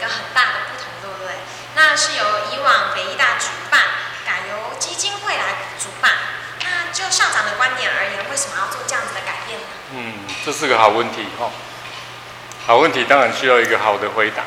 [0.00, 1.36] 个很大的不同，对不对？
[1.76, 3.80] 那是由以往北艺大主办，
[4.24, 6.10] 改由基金会来主办。
[6.64, 9.66] 那就校长的观点而言，为什么要做这样子的改变呢？
[9.92, 11.52] 嗯，这是个好问题哦。
[12.66, 14.42] 好问题当然需要一个好的回答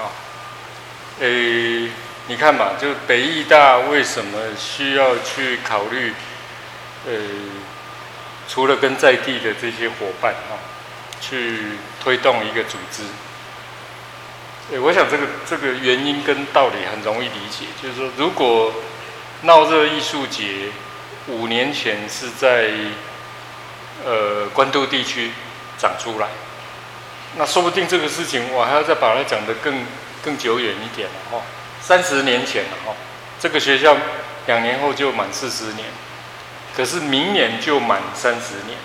[0.00, 0.10] 啊。
[1.20, 1.90] 诶，
[2.26, 6.14] 你看嘛，就北艺大为什么需要去考虑？
[7.06, 7.12] 呃，
[8.48, 10.58] 除了跟在地的这些伙伴哈，
[11.20, 13.02] 去推动一个组织。
[14.70, 18.72] 诶，我想这个这个原因跟道理很容易理解，就是说，如果
[19.42, 20.68] 闹热艺术节
[21.26, 22.70] 五年前是在
[24.04, 25.32] 呃关渡地区
[25.78, 26.28] 长出来。
[27.36, 29.86] 那说不定这个事情我还要再把它讲得更
[30.22, 31.42] 更久远一点了哈，
[31.80, 32.94] 三十年前了哈，
[33.40, 33.96] 这个学校
[34.46, 35.86] 两年后就满四十年，
[36.76, 38.78] 可是明年就满三十年，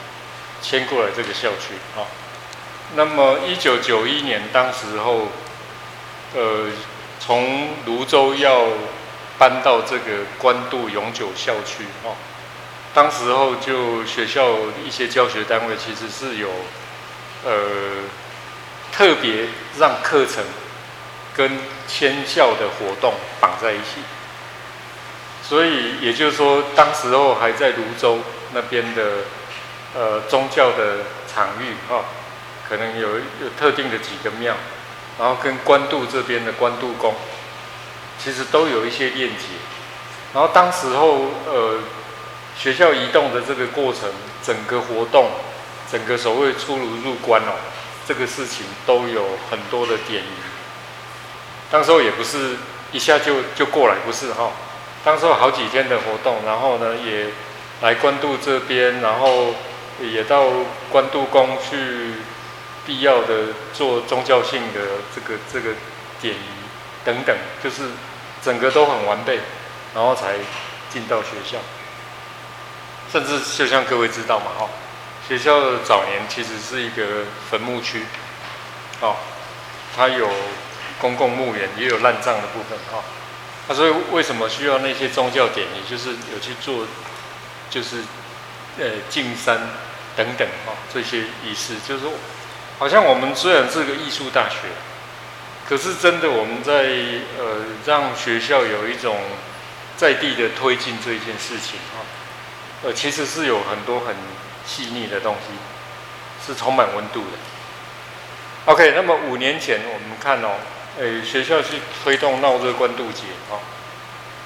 [0.62, 2.08] 迁过来这个校区啊。
[2.96, 5.28] 那么一九九一年当时候，
[6.36, 6.68] 呃，
[7.20, 8.68] 从泸州要
[9.38, 12.16] 搬到这个官渡永久校区哦，
[12.94, 14.52] 当时候就学校
[14.86, 16.50] 一些教学单位其实是有
[17.46, 17.52] 呃。
[18.90, 19.46] 特别
[19.78, 20.44] 让课程
[21.36, 24.02] 跟迁校的活动绑在一起，
[25.44, 28.18] 所以也就是说，当时候还在泸州
[28.54, 29.04] 那边的
[29.94, 32.06] 呃宗教的场域哈，
[32.68, 34.56] 可能有有特定的几个庙，
[35.20, 37.14] 然后跟关渡这边的关渡宫，
[38.20, 39.46] 其实都有一些链接。
[40.34, 41.80] 然后当时候呃
[42.58, 44.10] 学校移动的这个过程，
[44.44, 45.30] 整个活动，
[45.92, 47.54] 整个所谓出炉入关哦。
[48.08, 50.24] 这个事情都有很多的点，
[51.70, 52.56] 当时候也不是
[52.94, 54.50] 一下就就过来，不是哈，
[55.04, 57.26] 当时候好几天的活动，然后呢也
[57.82, 59.48] 来关渡这边，然后
[60.00, 60.46] 也到
[60.90, 62.14] 关渡宫去
[62.88, 64.80] 必要的做宗教性的
[65.14, 65.76] 这个这个
[66.22, 66.40] 点疑
[67.06, 67.84] 等等，就是
[68.42, 69.42] 整个都很完备，
[69.94, 70.36] 然后才
[70.90, 71.58] 进到学校，
[73.12, 74.70] 甚至就像各位知道嘛哈。
[75.28, 78.06] 学校的早年其实是一个坟墓区，
[79.02, 79.18] 哦，
[79.94, 80.30] 它有
[81.02, 83.04] 公共墓园，也有烂葬的部分，哦，
[83.68, 86.88] 那所以为什么需要那些宗教典礼，就是有去做，
[87.70, 87.98] 就是
[88.80, 89.60] 呃进山
[90.16, 92.14] 等等，哈、哦，这些仪式，就是说，
[92.78, 94.68] 好像我们虽然是个艺术大学，
[95.68, 96.88] 可是真的我们在
[97.40, 99.18] 呃让学校有一种
[99.96, 102.04] 在地的推进这一件事情，哈、哦，
[102.84, 104.16] 呃，其实是有很多很。
[104.68, 105.56] 细腻的东西
[106.46, 107.38] 是充满温度的。
[108.66, 110.56] OK，那么五年前我们看哦，
[111.00, 113.62] 诶，学校去推动闹热关渡节哦，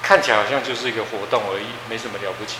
[0.00, 2.58] 看起来好像就是一个活动而已，没什么了不起。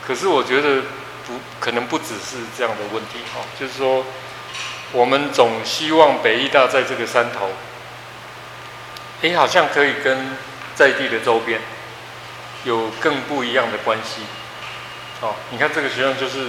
[0.00, 0.82] 可是我觉得
[1.26, 4.06] 不可能不只是这样的问题哦，就是说
[4.92, 7.50] 我们总希望北艺大在这个山头，
[9.22, 10.36] 诶，好像可以跟
[10.74, 11.60] 在地的周边
[12.64, 14.22] 有更不一样的关系。
[15.20, 16.48] 哦，你看这个学校就是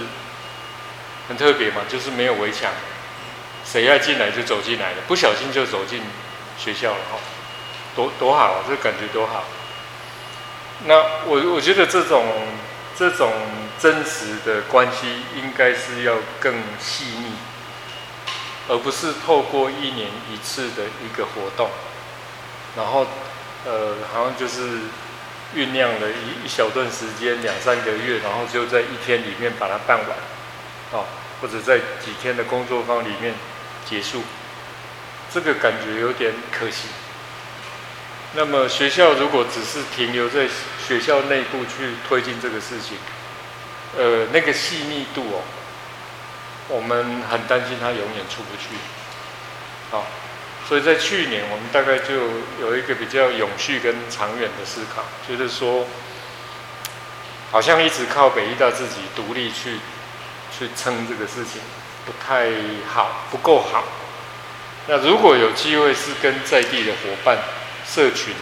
[1.28, 2.70] 很特别嘛，就是没有围墙，
[3.64, 6.02] 谁要进来就走进来了，不小心就走进
[6.58, 7.20] 学校了哦，
[7.94, 9.44] 多多好啊，这个感觉多好。
[10.86, 10.94] 那
[11.26, 12.24] 我我觉得这种
[12.96, 13.32] 这种
[13.78, 17.32] 真实的关系应该是要更细腻，
[18.68, 21.70] 而不是透过一年一次的一个活动，
[22.76, 23.06] 然后
[23.64, 24.78] 呃，好像就是。
[25.54, 30.16] 酝酿了一一小段时间，两三个月，然后就在一天里面把它办完，
[30.92, 31.04] 哦，
[31.42, 33.34] 或者在几天的工作坊里面
[33.84, 34.22] 结束，
[35.30, 36.88] 这个感觉有点可惜。
[38.32, 40.48] 那么学校如果只是停留在
[40.82, 42.96] 学校内部去推进这个事情，
[43.98, 45.42] 呃，那个细腻度哦，
[46.68, 48.74] 我们很担心它永远出不去，
[49.90, 50.04] 哦。
[50.68, 52.14] 所以在去年，我们大概就
[52.60, 55.84] 有一个比较永续跟长远的思考，就是说，
[57.50, 59.78] 好像一直靠北艺大自己独立去
[60.56, 61.60] 去撑这个事情，
[62.06, 62.48] 不太
[62.88, 63.84] 好，不够好。
[64.86, 67.36] 那如果有机会是跟在地的伙伴、
[67.84, 68.32] 社群、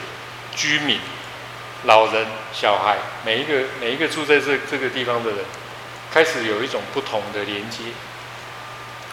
[0.54, 1.00] 居民、
[1.84, 5.38] 老人、小孩，每一个每一个住在这这个地方的人，
[6.12, 7.78] 开始有一种不同的连接，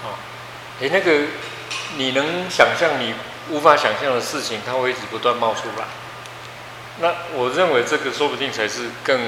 [0.04, 0.18] 啊，
[0.82, 1.28] 诶，那个。
[1.98, 3.14] 你能想象你
[3.50, 5.86] 无法想象的事情，它会一直不断冒出来。
[7.00, 9.20] 那我认为这个说不定才是更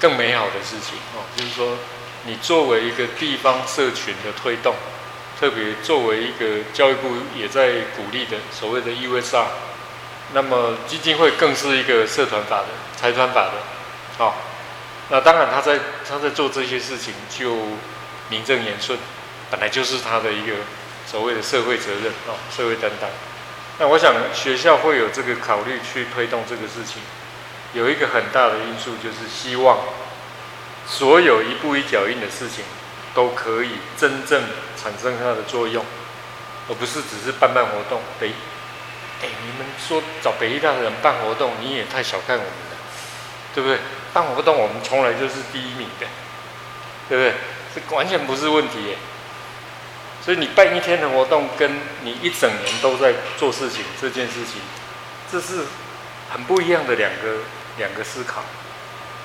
[0.00, 1.22] 更美好的事情哦。
[1.36, 1.76] 就是说，
[2.24, 4.74] 你作为一个地方社群的推动，
[5.38, 9.46] 特别作为一个教育部也在鼓励的所谓的 USR，
[10.32, 12.66] 那么基金会更是一个社团法的
[12.96, 13.52] 财团法的，
[14.18, 14.32] 好、哦。
[15.10, 15.78] 那当然他在
[16.08, 17.54] 他在做这些事情就
[18.28, 18.98] 名正言顺，
[19.50, 20.52] 本来就是他的一个。
[21.06, 23.08] 所谓的社会责任哦，社会担当。
[23.78, 27.02] 那我想学校会有这个考虑去推动这个事情，
[27.74, 29.80] 有一个很大的因素就是希望
[30.88, 32.64] 所有一步一脚印的事情
[33.14, 34.44] 都可以真正
[34.82, 35.84] 产生它的作用，
[36.70, 38.00] 而不是只是办办活动。
[38.18, 38.28] 北，
[39.22, 42.76] 哎，你们说找北艺大的人办活动，你也太小看我们了，
[43.54, 43.78] 对不对？
[44.14, 46.06] 办活动我们从来就是第一名的，
[47.10, 47.34] 对不对？
[47.74, 48.96] 这完全不是问题耶。
[50.24, 51.70] 所以你办一天的活动，跟
[52.02, 54.62] 你一整年都在做事情这件事情，
[55.30, 55.66] 这是
[56.30, 57.40] 很不一样的两个
[57.76, 58.40] 两个思考。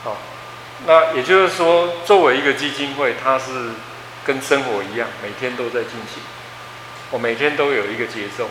[0.03, 0.17] 哦，
[0.85, 3.69] 那也就是说，作为一个基金会，它是
[4.25, 6.21] 跟生活一样，每天都在进行。
[7.11, 8.49] 我每天都有一个节奏，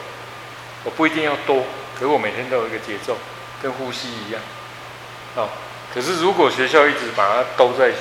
[0.85, 1.65] 我不一定要多，
[1.95, 3.19] 可是我每天都有一个节奏，
[3.63, 4.41] 跟呼吸一样。
[5.37, 5.51] 哦，
[5.93, 7.93] 可是如果学校一直把它都在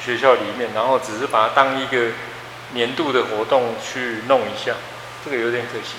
[0.00, 2.12] 学校里面，然后只是把它当一个。
[2.72, 4.74] 年度的活动去弄一下，
[5.24, 5.94] 这个有点可惜。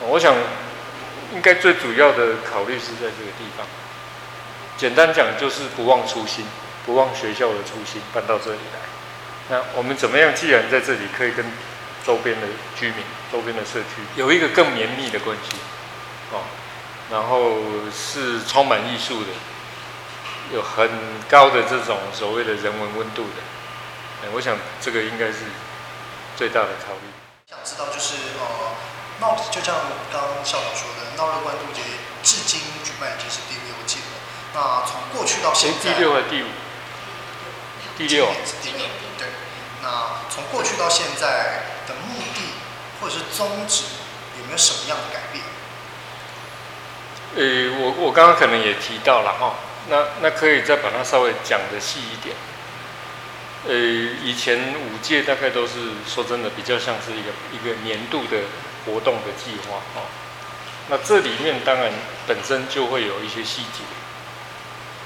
[0.00, 0.34] 我想，
[1.34, 3.66] 应该最主要的考虑是在这个地方。
[4.76, 6.44] 简单讲，就是不忘初心，
[6.86, 8.80] 不忘学校的初心，搬到这里来。
[9.50, 10.34] 那我们怎么样？
[10.34, 11.44] 既然在这里，可以跟
[12.06, 12.46] 周边的
[12.78, 12.96] 居民、
[13.32, 15.56] 周边的社区有一个更绵密的关系，
[16.32, 16.42] 哦，
[17.10, 17.56] 然后
[17.90, 19.28] 是充满艺术的，
[20.54, 20.88] 有很
[21.28, 23.42] 高的这种所谓的人文温度的。
[24.34, 25.46] 我想这个应该是
[26.36, 27.06] 最大的考虑。
[27.48, 28.44] 想知道就是呃，
[29.20, 29.74] 闹就像
[30.12, 31.80] 刚刚校长说的，闹热关渡节
[32.22, 34.18] 至今举办已经是第六届了。
[34.54, 36.46] 那从过去到现在，第六还是第五？
[37.96, 38.26] 第六。
[38.62, 38.86] 第六。
[39.16, 39.28] 对。
[39.82, 42.40] 那从过去到现在的目的
[43.00, 43.84] 或者是宗旨
[44.38, 45.44] 有没有什么样的改变？
[47.36, 49.54] 呃，我我刚刚可能也提到了哈，
[49.88, 52.34] 那那可以再把它稍微讲的细一点。
[53.66, 55.74] 呃，以前五届大概都是
[56.06, 58.38] 说真的，比较像是一个一个年度的
[58.86, 60.06] 活动的计划哦。
[60.88, 61.92] 那这里面当然
[62.26, 63.82] 本身就会有一些细节，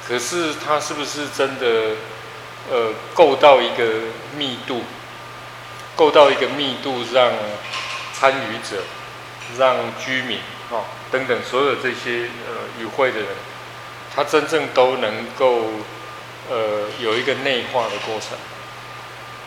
[0.06, 1.96] 可是它是不是真的
[2.70, 3.84] 呃够到一个
[4.36, 4.84] 密度，
[5.96, 7.32] 够到一个密度，让
[8.12, 8.82] 参与者、
[9.58, 10.38] 让居民
[10.70, 13.28] 哦等等所有这些呃与会的人，
[14.14, 15.68] 他真正都能够。
[16.50, 18.36] 呃，有一个内化的过程，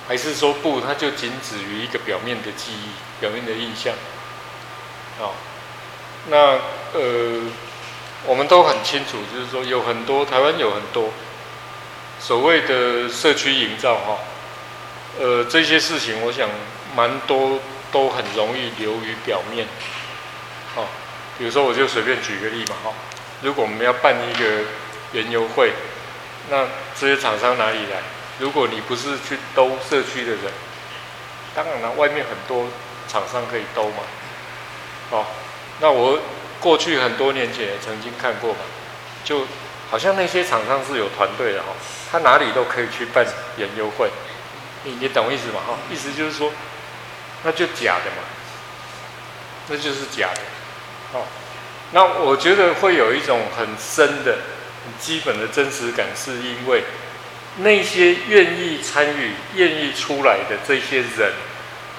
[0.08, 2.90] 还是说不，它就仅止于一个表面的记忆、
[3.20, 3.94] 表面的印象？
[5.20, 5.34] 哦，
[6.30, 6.38] 那
[6.98, 7.42] 呃，
[8.26, 11.12] 我们都很清楚，就是说有很多台湾有很多
[12.20, 14.18] 所谓的社区营造哈，
[15.20, 16.50] 呃，这些事情我想
[16.96, 17.60] 蛮多
[17.92, 19.68] 都很容易流于表面。
[20.76, 20.88] 哦，
[21.38, 22.94] 比如说我就随便举个例嘛哈，
[23.42, 24.64] 如果我们要办一个
[25.12, 25.74] 园游会。
[26.50, 26.68] 那
[27.00, 28.02] 这些厂商哪里来？
[28.38, 30.42] 如果你不是去兜社区的人，
[31.56, 32.68] 当然了，外面很多
[33.08, 34.04] 厂商可以兜嘛。
[35.12, 35.26] 哦，
[35.80, 36.20] 那我
[36.60, 38.60] 过去很多年前也曾经看过嘛，
[39.24, 39.48] 就
[39.90, 41.70] 好像那些厂商是有团队的哈，
[42.12, 43.26] 他哪里都可以去办
[43.58, 44.10] 研究会。
[44.84, 45.62] 你你懂意思吗？
[45.66, 46.52] 哈，意思就是说，
[47.44, 48.24] 那就假的嘛，
[49.70, 50.42] 那就是假的。
[51.18, 51.24] 哦，
[51.92, 54.38] 那我觉得会有一种很深的。
[55.00, 56.84] 基本的真实感，是因为
[57.58, 61.34] 那些愿意参与、愿意出来的这些人，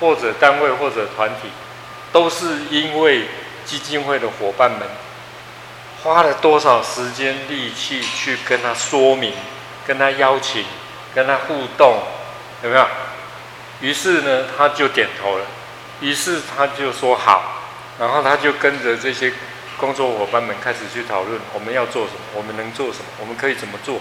[0.00, 1.48] 或者单位或者团体，
[2.12, 3.28] 都是因为
[3.64, 4.80] 基金会的伙伴们
[6.02, 9.32] 花了多少时间、力气去跟他说明、
[9.86, 10.64] 跟他邀请、
[11.14, 12.02] 跟他互动，
[12.62, 12.86] 有没有？
[13.80, 15.44] 于是呢，他就点头了，
[16.00, 17.62] 于是他就说好，
[17.98, 19.32] 然后他就跟着这些。
[19.78, 24.00] 工作伙伴们开始去讨论我们要做什么，我们能做什么，我们可以怎么做，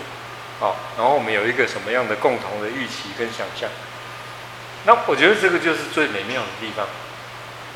[0.57, 3.69] 好，然后我们有一个什么样的共同的预期跟想象。
[4.85, 6.87] 那我觉得这个就是最美妙的地方，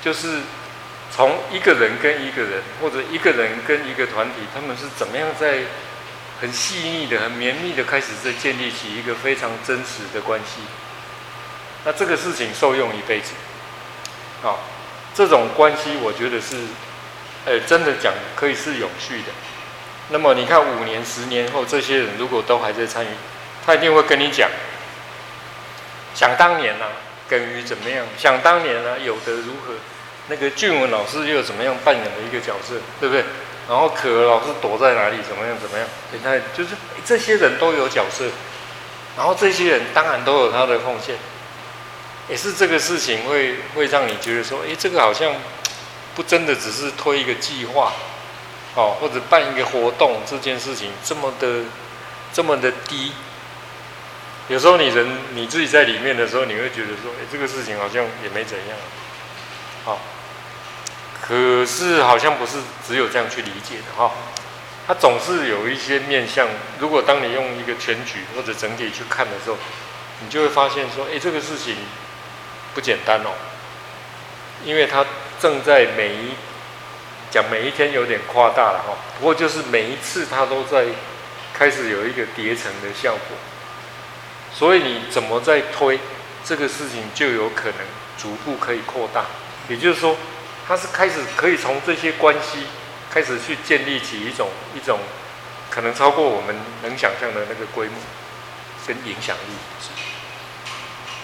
[0.02, 0.40] 就是
[1.12, 5.64] 从一个人跟一个人，或者一个人跟一个团体，他们是怎么样在
[6.40, 10.62] 很细腻的、很绵密的开始在建立起一个非常真实的关系。
[11.84, 13.34] 那这个事情受用一辈子，
[14.42, 14.60] 好，
[15.14, 16.56] 这种关系我觉得是。
[17.50, 19.32] 哎，真的讲可以是永续的。
[20.10, 23.08] 那么你看，五年、十年后，这些人如果都还在参与，
[23.66, 24.48] 他一定会跟你讲：
[26.14, 26.92] 想当年呢、啊，
[27.28, 28.06] 耿于怎么样？
[28.16, 29.74] 想当年呢、啊，有的如何？
[30.28, 33.26] 那个俊文老师又怎么样扮演了一个角色，对不对？
[33.68, 35.18] 然后可儿老师躲在哪里？
[35.28, 35.58] 怎么样？
[35.60, 35.88] 怎么样？
[36.12, 36.70] 你看，就是
[37.04, 38.26] 这些人都有角色，
[39.18, 41.16] 然后这些人当然都有他的奉献。
[42.30, 45.34] 也是这个事情会会让你觉得说，哎，这个好像。
[46.20, 47.94] 不真的只是推一个计划，
[48.76, 51.62] 哦，或者办一个活动，这件事情这么的
[52.34, 53.14] 这么的低。
[54.50, 58.78] 有时候你人你自己在里面的时候，你会觉得说，哎，这个事情好像也没怎样。
[59.86, 59.98] 好，
[61.22, 64.12] 可是好像不是只有这样去理解的哈，
[64.86, 66.50] 它总是有一些面向。
[66.80, 69.56] 如果当你用一个全局或者整体去看的时候，
[70.22, 71.78] 你就会发现说，哎，这个事情
[72.76, 73.32] 不简单哦，
[74.66, 75.06] 因为它
[75.42, 76.32] 正在每一
[77.32, 80.86] 讲每一天有点夸大了哈，不过就是每一次它都在
[81.54, 83.38] 开始有一个叠层的效果，
[84.54, 86.00] 所以你怎么在推
[86.44, 87.78] 这个事情，就有可能
[88.18, 89.26] 逐步可以扩大，
[89.68, 90.16] 也就是说。
[90.68, 92.60] 它是开始可以从这些关系
[93.10, 95.00] 开始去建立起一种一种
[95.68, 97.96] 可能超过我们能想象的那个规模
[98.86, 99.54] 跟影响力。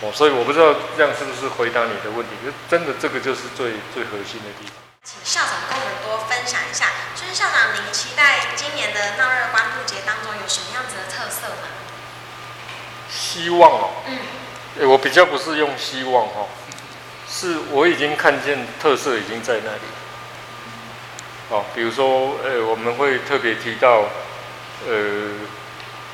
[0.02, 2.32] 哦，所以我不知道这样是不是回答你的问题？
[2.44, 4.76] 就真的这个就是最最核心的地方。
[5.04, 11.70] 请校长跟我们多分享一下，就是校长您期待今年的闹热关渡节当中有什么样子的特色吗？
[13.10, 16.48] 希望哦，嗯，我比较不是用希望哦。
[17.30, 19.82] 是，我已经看见特色已经在那里。
[21.50, 24.06] 哦，比如说，呃，我们会特别提到，
[24.88, 25.30] 呃，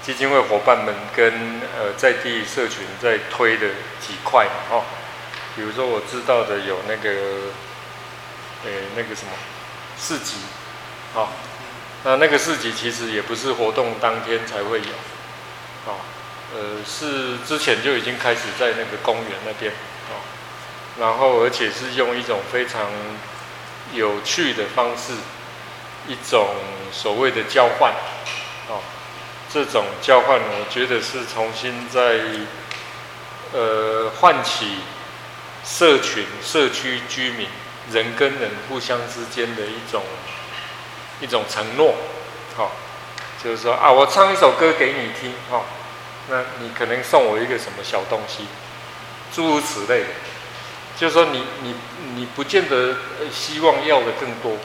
[0.03, 3.67] 基金会伙伴们跟呃在地社群在推的
[3.99, 4.83] 几块嘛，哦，
[5.55, 7.09] 比如说我知道的有那个，
[8.65, 9.31] 呃，那个什么
[9.99, 10.37] 市集，
[11.13, 11.27] 哦，
[12.03, 14.93] 那那个市集其实也不是活动当天才会有，
[15.85, 15.97] 哦，
[16.55, 19.71] 呃，是之前就已经开始在那个公园那边。
[20.09, 20.17] 哦。
[20.99, 22.85] 然后，而且是用一种非常
[23.93, 25.13] 有趣的方式，
[26.05, 26.49] 一种
[26.91, 27.93] 所谓的交换，
[28.67, 28.81] 哦，
[29.53, 32.21] 这种交换，我觉得是重新在
[33.53, 34.77] 呃唤起
[35.65, 37.47] 社群、社区居民
[37.91, 40.01] 人跟人互相之间的一种
[41.19, 41.95] 一种承诺，
[42.55, 42.69] 好、哦，
[43.43, 45.63] 就是说啊，我唱一首歌给你听，哦，
[46.29, 48.45] 那你可能送我一个什么小东西，
[49.33, 50.07] 诸如此类的。
[50.97, 51.75] 就是说，你你
[52.15, 52.95] 你不见得
[53.31, 54.55] 希望要的更多，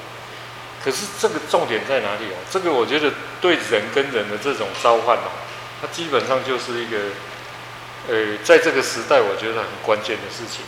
[0.86, 2.38] 可是这个重点在哪里哦？
[2.48, 5.34] 这个我觉得对人跟人的这种召唤哦，
[5.82, 6.96] 它基本上就是一个，
[8.08, 10.64] 呃，在这个时代我觉得很关键的事情。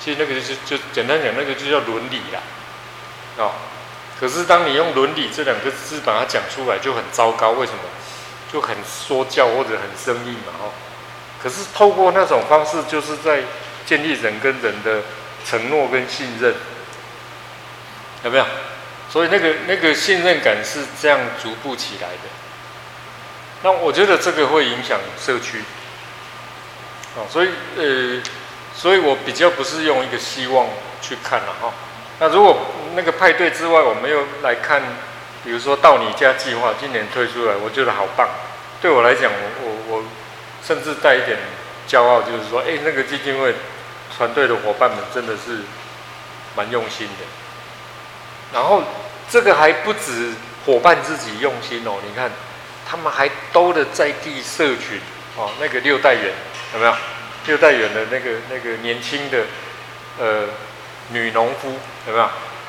[0.00, 2.40] 其实那个就就简单讲，那个就叫伦理啦，
[3.36, 3.52] 哦。
[4.18, 7.52] 可是当你用伦理这两个字把它讲出来，就很糟糕。
[7.52, 7.78] 为什么？
[8.52, 10.72] 就很说教或者很生硬嘛，哦。
[11.40, 13.44] 可是透过那种方式，就是在。
[13.86, 15.02] 建立人跟人的
[15.44, 16.54] 承诺跟信任，
[18.22, 18.46] 有没有？
[19.10, 22.30] 所以那个那个信任感是这样逐步起来的。
[23.62, 25.62] 那我觉得这个会影响社区，
[27.16, 28.22] 哦，所以呃，
[28.74, 30.66] 所以我比较不是用一个希望
[31.02, 31.72] 去看了哈。
[32.20, 32.56] 那如果
[32.94, 34.80] 那个派对之外，我们又来看，
[35.44, 38.28] 比如说到你家计划今年推出来，我觉得好棒。
[38.80, 40.04] 对我来讲，我我我
[40.64, 41.36] 甚至带一点
[41.88, 43.54] 骄傲，就是说，哎，那个基金会。
[44.18, 45.60] 团队的伙伴们真的是
[46.54, 47.24] 蛮用心的，
[48.52, 48.82] 然后
[49.28, 50.32] 这个还不止
[50.66, 52.30] 伙伴自己用心哦，你看
[52.88, 55.00] 他们还兜的在地社群
[55.36, 56.32] 哦，那个六代园
[56.74, 56.94] 有没有？
[57.46, 59.44] 六代园的那个那个年轻的
[60.18, 60.46] 呃
[61.10, 62.24] 女农夫有没有？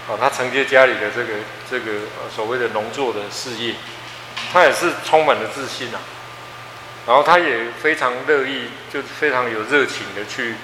[0.08, 1.34] 哦，她承接家里的这个
[1.70, 2.02] 这个
[2.36, 3.76] 所谓的农作的事业，
[4.52, 6.00] 她也是充满了自信啊，
[7.06, 10.56] 然后她也非常乐意，就非常有热情的去。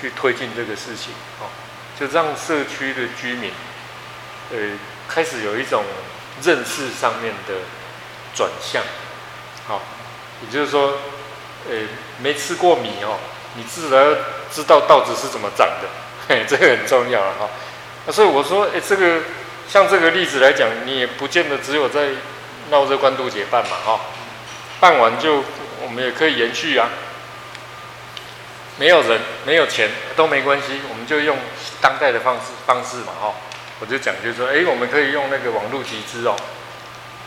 [0.00, 1.46] 去推进这个事情，哦，
[1.98, 3.52] 就让社区的居民，
[4.52, 4.58] 呃，
[5.08, 5.84] 开始有一种
[6.42, 7.54] 认识上面的
[8.34, 8.82] 转向，
[9.66, 9.80] 好，
[10.42, 10.98] 也就是说，
[11.68, 11.76] 呃，
[12.18, 13.18] 没吃过米哦，
[13.56, 14.16] 你至少要
[14.52, 15.88] 知道稻子是怎么长的，
[16.28, 18.12] 嘿，这个很重要了哈。
[18.12, 19.22] 所以我说，哎，这个
[19.68, 22.10] 像这个例子来讲，你也不见得只有在
[22.70, 24.00] 闹热关渡节办嘛，哈，
[24.80, 25.42] 办完就
[25.82, 26.88] 我们也可以延续啊。
[28.76, 31.38] 没有人，没有钱都没关系，我们就用
[31.80, 33.34] 当代的方式方式嘛，哈，
[33.84, 36.34] 我就讲就是说，哎，我们可以用那个网络集资哦，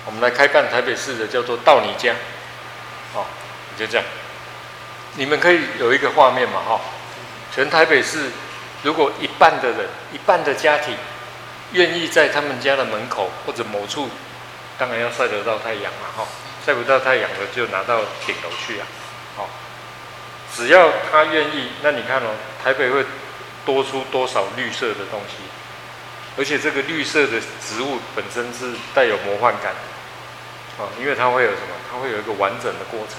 [0.07, 2.15] 我们来开办台北市的叫做到你家，
[3.13, 3.23] 哦，
[3.77, 4.03] 就这样，
[5.17, 6.81] 你们可以有一个画面嘛，哈，
[7.53, 8.31] 全台北市
[8.81, 10.97] 如果一半的人，一半的家庭
[11.73, 14.09] 愿意在他们家的门口或者某处，
[14.79, 16.25] 当然要晒得到太阳嘛，哈，
[16.65, 18.87] 晒不到太阳的就拿到顶楼去啊，
[19.35, 19.47] 好。
[20.55, 22.33] 只要他愿意，那你看哦，
[22.63, 23.05] 台北会
[23.63, 25.35] 多出多少绿色的东西？
[26.37, 31.73] 而且这个绿色的植物本身是带有魔幻感的，啊，因为它会有什么？
[31.91, 33.17] 它会有一个完整的过程，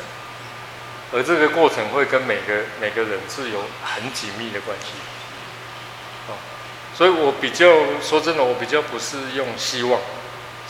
[1.13, 4.93] 而这个过程会跟每个每个人是有很紧密的关系，
[6.31, 6.39] 啊，
[6.95, 7.67] 所以我比较
[8.01, 10.01] 说真的，我比较不是用希望，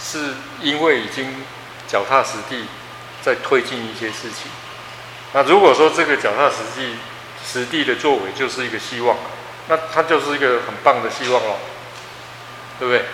[0.00, 1.44] 是因为已经
[1.86, 2.64] 脚踏实地
[3.20, 4.50] 在推进一些事情。
[5.34, 6.96] 那如果说这个脚踏实地、
[7.44, 9.18] 实地的作为就是一个希望，
[9.68, 11.56] 那它就是一个很棒的希望喽。
[12.78, 13.04] 对不对？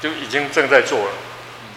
[0.00, 1.12] 就已经正在做了。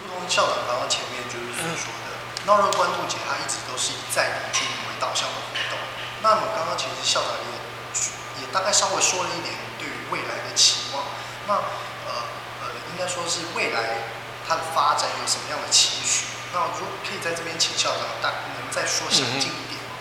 [0.03, 5.79] 如同校长刚刚前面就是所说的，闹热关渡节它一直都是以在地居民为导向的活动。
[6.21, 11.05] 那么刚刚其实校长也也大概稍微说了一点对于未来的期望。
[11.47, 12.27] 那呃
[12.59, 14.11] 呃，应该说是未来
[14.47, 16.25] 它的发展有什么样的期许？
[16.51, 18.27] 那如果可以在这边请校长大
[18.59, 19.95] 能再说详尽一点吗？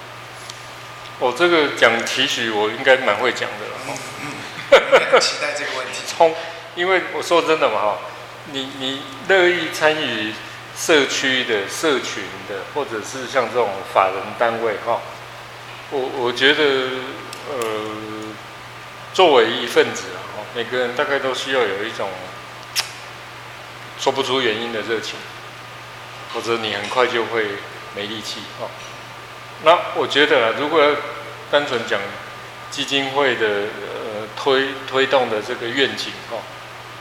[1.20, 3.74] 我、嗯哦、这个讲期许，我应该蛮会讲的了。
[3.86, 6.02] 嗯嗯，很 期待这个问题。
[6.06, 6.34] 从
[6.76, 7.98] 因为我说真的嘛哈，
[8.52, 10.32] 你你乐意参与
[10.76, 15.00] 社区的社群的，或者是像这种法人单位哈，
[15.90, 16.62] 我我觉得
[17.50, 17.58] 呃，
[19.12, 22.08] 作为一份子啊，每个人大概都需要有一种
[23.98, 25.18] 说不出原因的热情。
[26.34, 27.46] 或者你很快就会
[27.94, 28.68] 没力气哦。
[29.64, 30.84] 那我觉得啊，如果
[31.50, 31.98] 单纯讲
[32.70, 36.12] 基金会的呃推推动的这个愿景，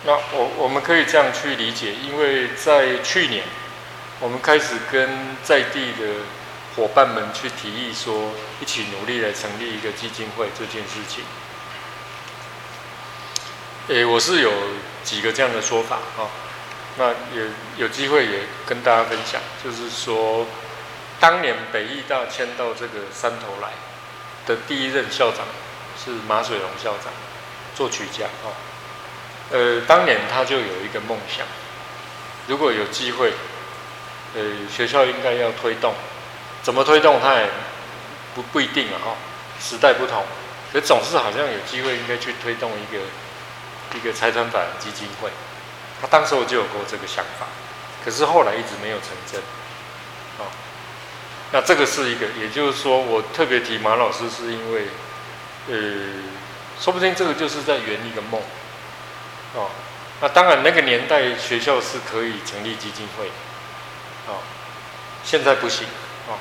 [0.06, 3.44] 那我我们可以这样去理解，因为在去年
[4.20, 6.22] 我们开始跟在地的
[6.76, 8.32] 伙伴们去提议说，
[8.62, 11.24] 一起努力来成立一个基金会这件事情。
[13.88, 14.52] 诶，我是有
[15.04, 16.30] 几个这样的说法哦。
[16.98, 20.46] 那也有机会也跟大家分享，就是说，
[21.20, 23.72] 当年北艺大迁到这个山头来
[24.46, 25.46] 的第一任校长
[25.98, 27.12] 是马水龙校长，
[27.76, 28.54] 作曲家哦。
[29.52, 31.46] 呃，当年他就有一个梦想，
[32.48, 33.32] 如果有机会，
[34.36, 35.94] 呃，学校应该要推动，
[36.64, 37.50] 怎么推动他也
[38.34, 39.16] 不不一定啊哈，
[39.62, 40.24] 时代不同，
[40.74, 43.02] 可总是好像有机会应该去推动一个
[43.96, 45.30] 一个财团法人基金会。
[46.02, 47.46] 他当时我就有过这个想法，
[48.04, 49.40] 可是后来一直没有成真。
[50.40, 50.50] 哦，
[51.52, 54.88] 那这个是一个，也就是说，我特别提马老师，是因为，
[55.70, 56.22] 呃，
[56.80, 58.42] 说不定这个就是在圆一个梦。
[59.56, 59.70] 哦，
[60.22, 63.28] 那当然那个年代学校是可以成立基金会，
[64.28, 64.40] 哦，
[65.24, 65.88] 现在不行，
[66.28, 66.38] 哦，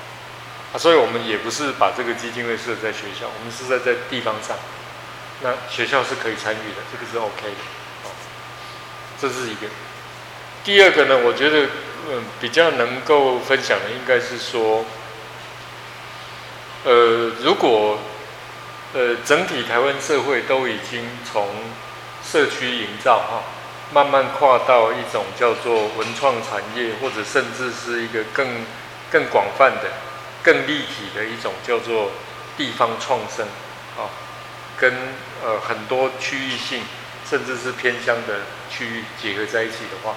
[0.73, 4.57] 啊，所以我们也不是把这个基金会设在学校，我们是在在地方上，
[5.43, 8.09] 那学校是可以参与的，这个是 OK 的。
[8.09, 8.11] 哦
[9.21, 9.69] 这是一个，
[10.65, 11.69] 第二个呢，我觉得
[12.11, 14.85] 嗯比较能够分享的应该是说，
[16.83, 18.01] 呃，如果
[18.93, 21.49] 呃整体台湾社会都已经从
[22.35, 23.45] 社区营造哈，
[23.93, 28.67] 慢慢跨到一种叫做文创产业，或者甚至是一个更
[29.09, 29.93] 更广泛的、
[30.43, 32.11] 更立体的一种叫做
[32.57, 33.47] 地方创生
[33.97, 34.11] 啊，
[34.77, 34.93] 跟
[35.45, 36.83] 呃很多区域性。
[37.27, 40.15] 甚至是偏乡的区域结合在一起的话，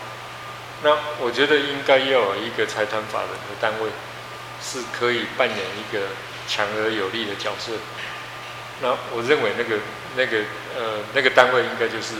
[0.83, 0.89] 那
[1.21, 3.89] 我觉得应该要有一个财团法人的单位，
[4.61, 6.07] 是可以扮演一个
[6.49, 7.71] 强而有力的角色。
[8.81, 9.77] 那我认为那个
[10.17, 10.39] 那个
[10.75, 12.15] 呃那个单位应该就是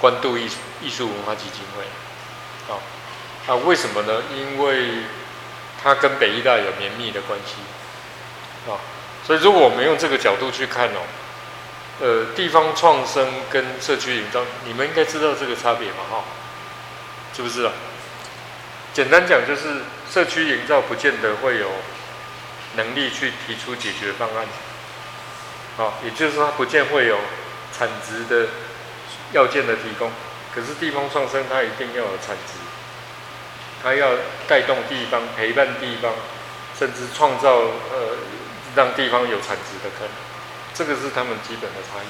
[0.00, 1.84] 关渡艺术艺术文化基金会。
[2.72, 2.80] 啊，
[3.46, 4.22] 啊为什么呢？
[4.34, 5.02] 因为
[5.82, 7.56] 它跟北艺大有绵密的关系。
[8.70, 8.80] 啊，
[9.26, 11.00] 所以如果我们用这个角度去看哦。
[12.02, 15.96] 呃，地方创生跟社区营造，你们应该知道这个差别嘛？
[16.10, 16.24] 哈，
[17.34, 17.70] 知不知道？
[18.94, 21.70] 简单讲就是，社区营造不见得会有
[22.76, 24.46] 能力去提出解决方案，
[25.80, 27.16] 好，也就是说，它不见会有
[27.72, 28.50] 产值的
[29.32, 30.12] 要件的提供。
[30.54, 32.60] 可是地方创生，它一定要有产值，
[33.82, 34.10] 它要
[34.46, 36.12] 带动地方，陪伴地方，
[36.78, 38.18] 甚至创造呃，
[38.76, 40.10] 让地方有产值的可能。
[40.74, 42.08] 这个是他们基本的差异。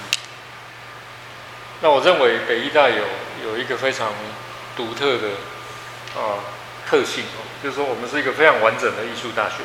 [1.80, 3.04] 那我认为北艺大有
[3.44, 4.12] 有一个非常
[4.76, 5.28] 独特的
[6.16, 6.42] 啊
[6.88, 9.62] 特性哦，就是说我们是一个非常完整的艺术大学，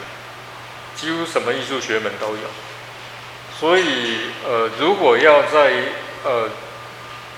[0.96, 2.75] 几乎什么艺术学门都有。
[3.60, 5.72] 所以呃，如果要在
[6.26, 6.50] 呃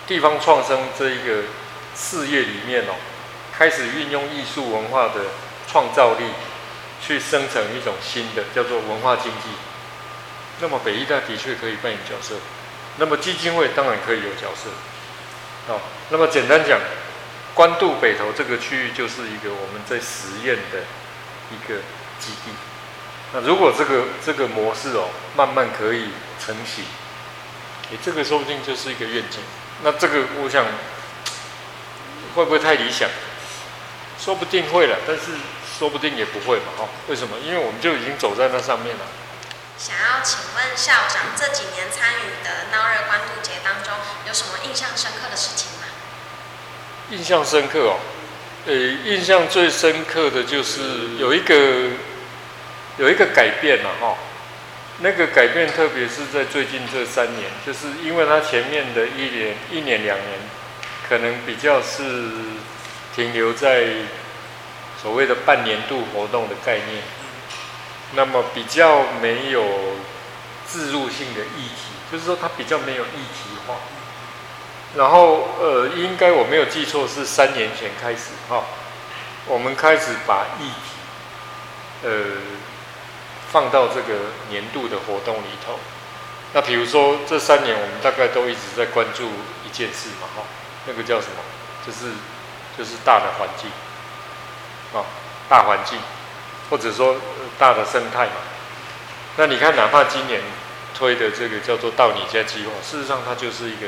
[0.08, 1.44] 地方创生这一个
[1.96, 2.96] 事业里面哦，
[3.56, 5.22] 开始运用艺术文化的
[5.68, 6.26] 创造力，
[7.02, 9.50] 去生成一种新的叫做文化经济。
[10.60, 12.36] 那么北艺大的确可以扮演角色，
[12.98, 14.70] 那么基金会当然可以有角色，
[15.72, 16.80] 哦，那么简单讲，
[17.54, 20.80] 关渡北投这个区域就是一个我们在实验的
[21.52, 21.76] 一个
[22.20, 22.52] 基地。
[23.34, 26.10] 那如果这个这个模式哦，慢慢可以
[26.40, 26.84] 成型，
[27.92, 29.40] 诶，这个说不定就是一个愿景。
[29.84, 30.66] 那这个我想
[32.36, 33.10] 会不会太理想？
[34.20, 35.24] 说不定会了，但是
[35.78, 36.90] 说不定也不会嘛，哈、哦？
[37.08, 37.38] 为什么？
[37.40, 39.06] 因为我们就已经走在那上面了。
[39.78, 43.94] 想要请问校长，这几年参与的闹热关渡节当中，
[44.28, 45.86] 有什么印象深刻的事情吗？
[47.12, 48.00] 印象深刻哦，
[48.66, 51.92] 呃，印象最深刻的就是有一个
[52.98, 54.16] 有一个改变了哈，
[55.00, 60.40] 那个改变特别是在最近这三年，就是因为他前面的一年一年两年
[61.08, 62.32] 可能比较是
[63.16, 63.86] 停留在
[65.02, 67.04] 所谓的半年度活动的概念，
[68.16, 69.64] 那么比较没有
[70.68, 73.76] 置入性的议题，就是说它比较没有议题化。
[74.96, 78.64] 然后呃，应该我没有记错是三年前开始哈，
[79.46, 82.10] 我们开始把议题呃
[83.52, 85.80] 放到这个年度的活动里头。
[86.54, 89.30] 那比如说这三年我们大概都一直在关注
[89.66, 90.44] 一件事嘛哈，
[90.86, 91.44] 那个叫什么？
[91.86, 92.14] 就是
[92.78, 93.70] 就是大的环境
[94.94, 95.06] 啊，
[95.50, 96.00] 大环境，
[96.70, 97.18] 或者说
[97.58, 98.36] 大的生态嘛。
[99.36, 100.42] 那你看，哪怕今年
[100.96, 103.88] 推的这个叫做“到你家”计划，事实上它就是一个。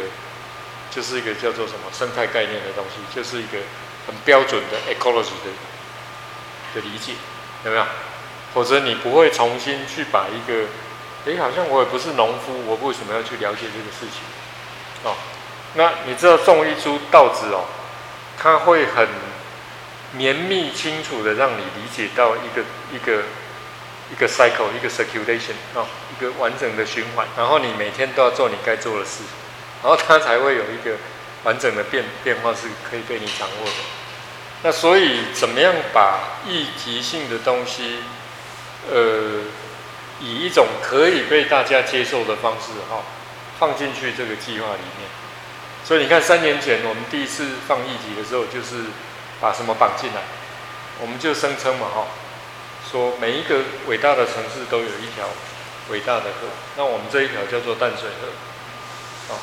[0.91, 3.59] 就是一个叫做什么生态概念的东西，就是一个
[4.07, 5.53] 很标准的 ecology 的
[6.73, 7.13] 的理解，
[7.63, 7.85] 有没有？
[8.53, 10.65] 否则你不会重新去把一个，
[11.25, 14.21] 哎，好像我也不是农夫，我为什么要去了解这个事情？
[15.03, 15.15] 哦，
[15.75, 17.65] 那你知道种一株稻子哦，
[18.37, 19.07] 它会很
[20.13, 23.23] 绵密清楚的让你理解到一个一个
[24.11, 29.23] 一个 cycle，一个 circulation 哦，一个完整的循环，然后你每天都要做你该做的事。
[29.81, 30.97] 然后它才会有一个
[31.45, 33.71] 完整的变变化是可以被你掌握的。
[34.61, 37.99] 那所以怎么样把议题性的东西，
[38.91, 39.41] 呃，
[40.21, 43.03] 以一种可以被大家接受的方式哈，
[43.59, 45.09] 放进去这个计划里面。
[45.83, 48.85] 所以你看，三年前我们第一次放议题的时候，就是
[49.41, 50.21] 把什么绑进来，
[51.01, 52.07] 我们就声称嘛哈，
[52.89, 55.27] 说每一个伟大的城市都有一条
[55.89, 59.33] 伟大的河，那我们这一条叫做淡水河。
[59.33, 59.39] 啊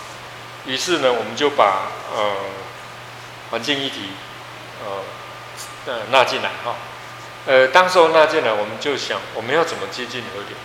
[0.66, 2.34] 于是呢，我们就把呃
[3.50, 4.10] 环境议题
[4.84, 6.74] 呃呃纳进来哈。
[7.46, 10.56] 呃，当时候纳进来，我们就想我们要怎么接近河流？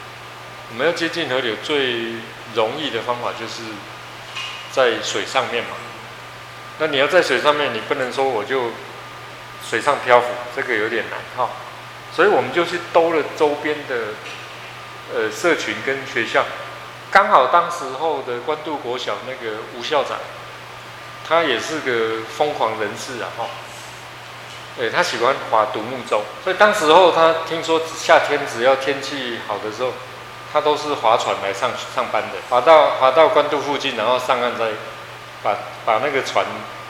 [0.71, 2.15] 我们要接近河流最
[2.55, 3.61] 容易的方法就是
[4.71, 5.71] 在水上面嘛。
[6.79, 8.71] 那你要在水上面，你不能说我就
[9.63, 11.51] 水上漂浮，这个有点难哈。
[12.11, 13.95] 所以我们就去兜了周边的
[15.13, 16.43] 呃社群跟学校。
[17.11, 20.17] 刚好当时候的关渡国小那个吴校长，
[21.27, 23.45] 他也是个疯狂人士啊，哈，
[24.77, 29.91] 对，他喜欢划独木舟，所以当时候他听说夏天只要天气好的时候，
[30.51, 34.71] 他都是划船来上上班的，划到划到关渡附近，然后上岸再
[35.43, 35.55] 把
[35.85, 36.45] 把那个船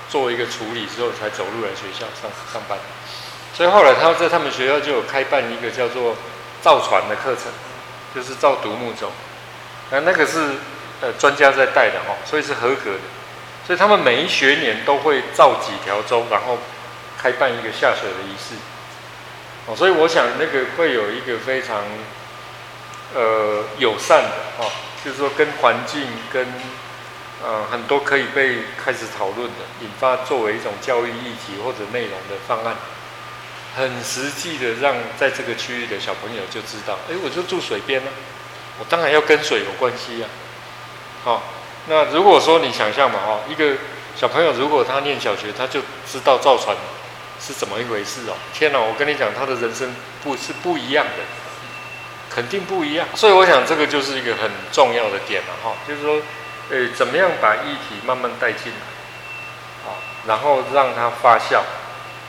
[0.10, 2.78] 做一个处理之后，才走路来学校上上班。
[3.54, 6.16] 所以后来他在他们学校就有开办一个叫做
[6.62, 7.52] 造船的课程，
[8.16, 9.12] 就是造独木舟。
[9.90, 10.56] 那那个是
[11.02, 13.10] 呃专家在带的哈，所以是合格的，
[13.66, 16.58] 所以他们每一学年都会造几条舟，然后
[17.22, 18.56] 开办一个下水的仪式。
[19.68, 21.84] 哦，所以我想那个会有一个非常
[23.14, 24.72] 呃友善的哦，
[25.06, 26.48] 就是说跟环境跟
[27.44, 32.76] 呃很多可以被开始讨论的，引发作为一种教育议题或者内容的方案，
[33.76, 38.10] 很实际的让在这个区域的小朋友就知道，哎，我就住水边呢。
[38.80, 40.28] 我当然要跟水有关系呀，
[41.24, 41.44] 好，
[41.88, 43.76] 那如果说你想象嘛，哈，一个
[44.16, 45.82] 小朋友如果他念小学，他就
[46.12, 46.76] 知道造船
[47.42, 48.34] 是怎么一回事哦。
[48.54, 51.24] 天哪，我跟你讲，他的人生不是不一样的，
[52.30, 53.08] 肯定不一样。
[53.16, 56.22] 所以我想这个就是一个很重要的点了，哈，就是说，
[56.70, 61.62] 呃，怎么样把议题慢慢带进来，啊，然后让它发酵、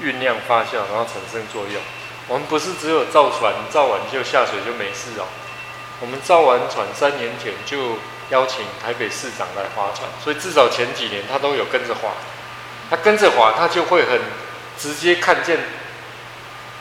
[0.00, 1.82] 酝酿、发酵，然后产生作用。
[2.28, 5.26] 我们不是只有造船，造完就下水就没事哦。
[6.00, 7.98] 我们造完船三年前就
[8.30, 12.12] 邀请台北市长来划船，所以至少前几年他都有跟着划。
[12.90, 14.20] 他跟着划，他就会很
[14.78, 15.58] 直接看见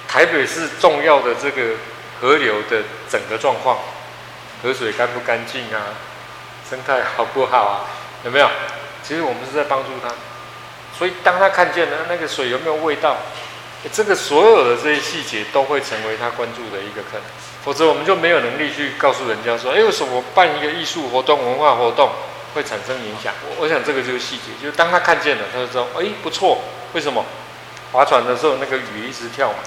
[0.08, 1.76] 台北市重要的这个
[2.20, 3.78] 河流的整个状况，
[4.62, 5.96] 河水干不干净啊，
[6.70, 7.86] 生态好不好啊？
[8.24, 8.50] 有没有？
[9.04, 10.14] 其实我们是在帮助他。
[10.98, 13.18] 所以当他看见了那个水有没有味道，
[13.92, 17.22] 这个所有的这些细节都会成为他关注的一个可能。
[17.64, 22.12] 否则我们就没有能力去告诉人家说，哎，为什么办一个艺术活动、文化活动
[22.54, 23.34] 会产生影响？
[23.50, 26.62] 我我想这个就是细节，就是当他看见了，他就知道，哎，不错。
[26.94, 27.26] 为什么？
[27.92, 29.60] 划船的时候那个鱼一直跳嘛，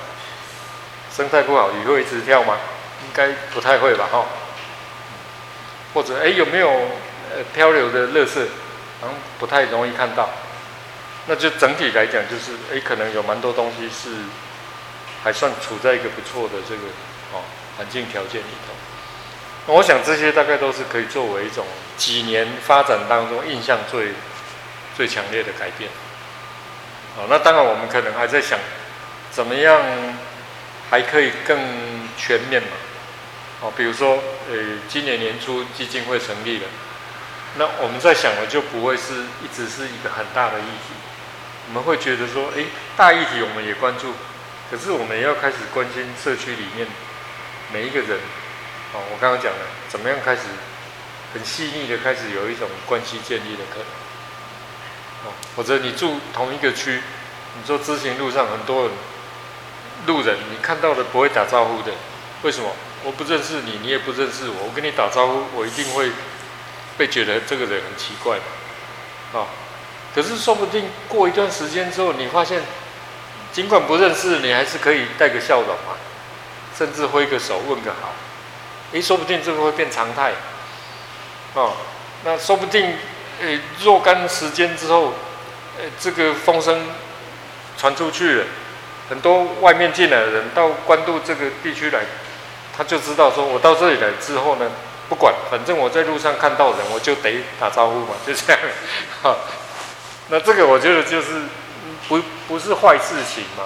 [1.14, 2.56] 生态不好，鱼会一直跳吗？
[3.04, 4.24] 应该不太会吧，哈。
[5.92, 8.46] 或者，哎，有没有呃漂流的乐色？
[9.00, 10.28] 好像不太容易看到。
[11.26, 14.16] 那就整体来讲，就是哎，可能有蛮多东西是
[15.22, 16.82] 还算处在一个不错的这个
[17.32, 17.42] 哦。
[17.76, 18.72] 环境条件里头，
[19.66, 24.12] 那我想这些大概都是可以作为一种几年发展当中印象最
[24.96, 25.90] 最强烈的改变。
[27.16, 28.58] 哦，那当然我们可能还在想，
[29.30, 29.80] 怎么样
[30.90, 31.58] 还可以更
[32.16, 32.68] 全面嘛？
[33.62, 34.16] 哦，比如说，
[34.50, 34.56] 呃，
[34.88, 36.66] 今年年初基金会成立了，
[37.56, 40.94] 那我们在想的就不会是一直是一个很大的议题，
[41.68, 42.64] 我们会觉得说，哎，
[42.96, 44.12] 大议题我们也关注，
[44.70, 46.86] 可是我们也要开始关心社区里面
[47.72, 48.18] 每一个人。
[48.92, 50.42] 哦，我刚刚讲了，怎么样开始
[51.32, 54.03] 很细腻的开始有一种关系建立的可能。
[55.56, 57.02] 或者你住同一个区，
[57.56, 58.90] 你说知行路上很多人
[60.06, 61.92] 路人，你看到的不会打招呼的，
[62.42, 62.70] 为什么？
[63.04, 66.10] 我不认识你，你也不认识我，我跟你打招呼，我一定会
[66.96, 68.38] 被觉得这个人很奇怪。
[69.32, 69.46] 哦，
[70.14, 72.62] 可是说不定过一段时间之后，你发现，
[73.52, 75.96] 尽管不认识，你还是可以带个笑容嘛，
[76.74, 78.14] 甚至挥个手问个好。
[78.92, 80.32] 诶，说不定这个会变常态。
[81.52, 81.72] 哦，
[82.24, 82.96] 那说不定，
[83.40, 85.14] 诶，若干时间之后，
[85.78, 86.86] 呃，这个风声
[87.76, 88.44] 传出去了，
[89.08, 92.00] 很多外面进来的人到关渡这个地区来，
[92.76, 94.70] 他就知道说，我到这里来之后呢，
[95.08, 98.60] 不管，反正我在路上看到人，我就得打招呼嘛，就这样。
[99.22, 99.36] 哈，
[100.28, 101.42] 那这个我觉得就是
[102.08, 103.64] 不不是坏事情嘛，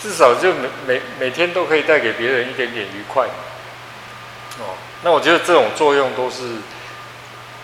[0.00, 3.26] 至少就每每每天都可以带给别人一点点愉快。
[4.60, 6.42] 哦，那我觉得这种作用都是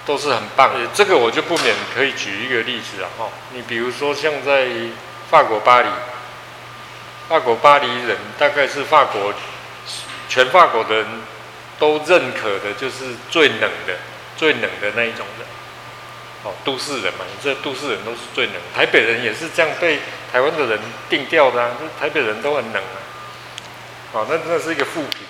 [0.07, 0.71] 都是很棒。
[0.93, 3.29] 这个我就不免可以举一个例子了哈。
[3.53, 4.69] 你比如说像在
[5.31, 5.88] 法国巴黎，
[7.29, 9.33] 法国巴黎人大概是法国
[10.29, 11.07] 全法国的人
[11.79, 13.97] 都认可的，就是最冷的、
[14.37, 15.47] 最冷的那一种人。
[16.45, 18.55] 哦，都市人嘛，你这都市人都是最冷。
[18.75, 19.99] 台北人也是这样被
[20.31, 22.97] 台湾的人定调的啊，就台北人都很冷啊。
[24.12, 25.27] 哦，那那是一个负评。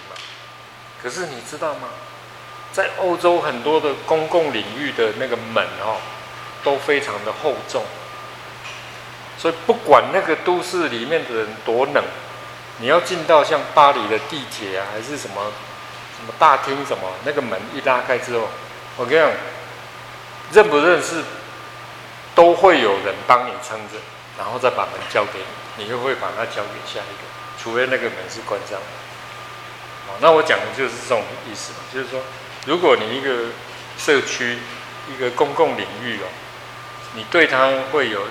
[1.01, 1.89] 可是你知道吗？
[2.75, 5.97] 在欧洲很多的公共领域的那个门哦，
[6.65, 7.85] 都非常的厚重，
[9.39, 12.03] 所以不管那个都市里面的人多冷，
[12.79, 15.53] 你要进到像巴黎的地铁啊，还是什么
[16.19, 18.49] 什么大厅什么，那个门一拉开之后，
[18.97, 19.31] 我跟你讲，
[20.53, 21.23] 认不认识
[22.35, 23.95] 都会有人帮你撑着，
[24.37, 25.39] 然后再把门交给
[25.77, 27.23] 你，你就会把它交给下一个，
[27.57, 28.87] 除非那个门是关上的。
[30.21, 32.21] 那我讲的就是这种意思嘛，就是说，
[32.67, 33.51] 如果你一个
[33.99, 34.57] 社区、
[35.15, 36.27] 一个公共领域哦，
[37.15, 38.23] 你对他会有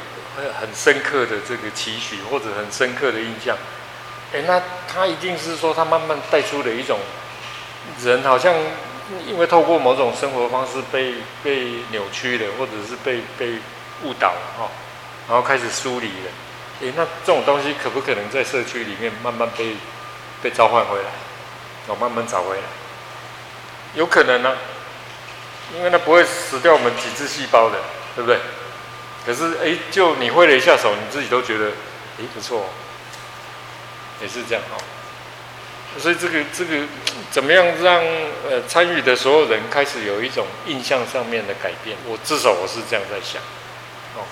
[0.60, 3.56] 很深刻的这个期许或者很深刻的印象，
[4.34, 6.98] 哎，那他一定是说他慢慢带出了一种
[8.02, 8.54] 人好像
[9.28, 13.60] 因为透过某种生活方式被被扭曲了，或者是被被
[14.04, 14.72] 误导了哈，
[15.30, 16.32] 然后开始疏离了，
[16.82, 19.76] 哎，那这种东西可不可能在社区里面慢慢被
[20.42, 21.10] 被召唤回来？
[21.88, 22.64] 我慢慢找回来，
[23.96, 24.58] 有可能呢、
[25.76, 27.78] 因为它不会死掉我们几只细胞的，
[28.16, 28.40] 对不对？
[29.26, 31.68] 可是哎，就你挥了一下手，你自己都觉得
[32.20, 32.70] 哎不错，
[34.22, 34.78] 也是这样哈。
[36.00, 36.84] 所以这个这个
[37.30, 38.04] 怎么样让
[38.50, 41.96] 呃参与的所有人开始有一种印象上面的改变？
[42.08, 43.40] 我至少我是这样在想。
[44.16, 44.26] 哦，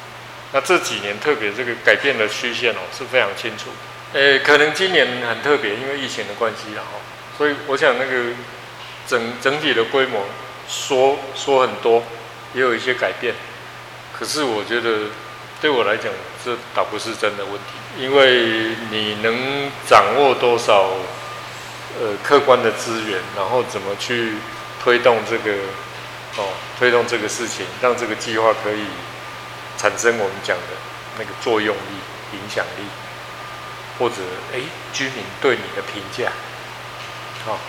[0.51, 3.69] 那这几年特别这个改变的曲线哦是非常清楚。
[4.13, 6.99] 呃，可能今年很特别，因为疫情的关系然后。
[7.37, 8.33] 所以我想，那个
[9.11, 10.23] 整整体的规模
[10.69, 12.01] 说说很多，
[12.53, 13.35] 也有一些改变。
[14.17, 15.09] 可是我觉得，
[15.59, 16.09] 对我来讲，
[16.45, 20.91] 这倒不是真的问题，因为你能掌握多少
[21.99, 24.35] 呃客观的资源，然后怎么去
[24.81, 25.57] 推动这个
[26.37, 26.47] 哦，
[26.79, 28.85] 推动这个事情，让这个计划可以
[29.77, 30.63] 产生我们讲的
[31.19, 32.85] 那个作用力、影响力，
[33.99, 34.15] 或者
[34.53, 34.61] 哎
[34.93, 36.31] 居民对你的评价。
[37.43, 37.59] 好，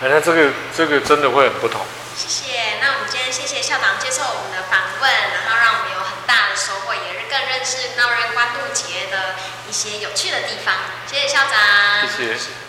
[0.00, 1.80] 那这个这个真的会很不同。
[2.16, 9.36] 谢谢，那我们今天谢谢校长接受我们的访问，然后让我们有很大的收获，也是更认识闹热关渡节的
[9.68, 10.74] 一些有趣的地方。
[11.06, 12.08] 谢谢校长。
[12.16, 12.65] 谢谢。